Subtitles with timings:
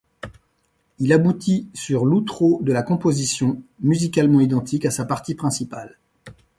[0.97, 5.99] Il aboutit sur l'outro de la composition, musicalement identique à sa partie principale.